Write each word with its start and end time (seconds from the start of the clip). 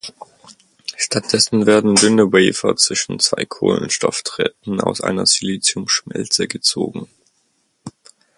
Stattdessen 0.97 1.67
werden 1.67 1.93
dünne 1.93 2.31
Wafer 2.33 2.75
zwischen 2.75 3.19
zwei 3.19 3.45
Kohlenstoff-Drähten 3.45 4.81
aus 4.81 4.99
einer 5.01 5.27
Silicium-Schmelze 5.27 6.47
gezogen. 6.47 7.07